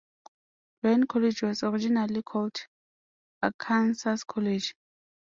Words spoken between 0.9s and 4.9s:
College was originally called Arkansas College.